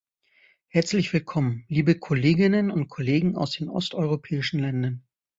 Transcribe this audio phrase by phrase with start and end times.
[0.65, 5.03] Herzlich willkommen, liebe Kolleginnen und Kollegen aus den osteuropäischen Ländern!